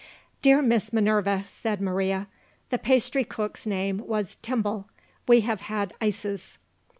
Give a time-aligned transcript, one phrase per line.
[0.41, 2.25] "Dear Miss Minerva," said Maria,
[2.71, 4.85] "the pastry cook's name was Timbal.
[5.27, 6.57] We have had ices."